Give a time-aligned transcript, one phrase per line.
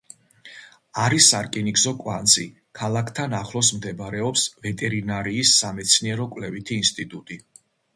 [1.03, 2.47] არის სარკინიგზო კვანძი,
[2.81, 7.45] ქალაქთან ახლოს მდებარეობს ვეტერინარიის სამეცნიერო-კვლევითი ინსტიტუტი.